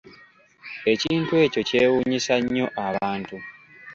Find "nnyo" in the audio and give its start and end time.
2.41-2.65